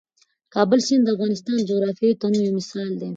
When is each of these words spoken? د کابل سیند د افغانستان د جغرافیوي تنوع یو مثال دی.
د 0.03 0.03
کابل 0.55 0.79
سیند 0.87 1.03
د 1.05 1.09
افغانستان 1.15 1.53
د 1.57 1.61
جغرافیوي 1.69 2.15
تنوع 2.21 2.41
یو 2.45 2.57
مثال 2.59 2.89
دی. 2.99 3.09